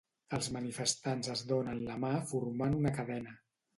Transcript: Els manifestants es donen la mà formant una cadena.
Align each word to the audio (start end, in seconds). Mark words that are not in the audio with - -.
Els 0.37 0.47
manifestants 0.55 1.29
es 1.35 1.45
donen 1.53 1.85
la 1.91 1.99
mà 2.05 2.15
formant 2.33 2.77
una 2.83 2.95
cadena. 3.01 3.37